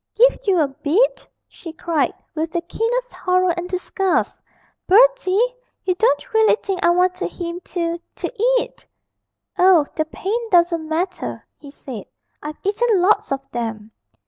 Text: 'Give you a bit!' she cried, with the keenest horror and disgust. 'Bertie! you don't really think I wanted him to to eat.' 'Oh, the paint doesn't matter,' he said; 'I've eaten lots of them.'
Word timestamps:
'Give 0.15 0.39
you 0.47 0.59
a 0.59 0.67
bit!' 0.67 1.27
she 1.47 1.71
cried, 1.73 2.11
with 2.33 2.51
the 2.53 2.61
keenest 2.61 3.13
horror 3.13 3.53
and 3.55 3.69
disgust. 3.69 4.41
'Bertie! 4.87 5.55
you 5.83 5.93
don't 5.93 6.33
really 6.33 6.55
think 6.55 6.83
I 6.83 6.89
wanted 6.89 7.29
him 7.31 7.59
to 7.65 8.01
to 8.15 8.43
eat.' 8.57 8.87
'Oh, 9.59 9.85
the 9.95 10.05
paint 10.05 10.51
doesn't 10.51 10.89
matter,' 10.89 11.45
he 11.59 11.69
said; 11.69 12.05
'I've 12.41 12.57
eaten 12.63 12.99
lots 12.99 13.31
of 13.31 13.41
them.' 13.51 13.91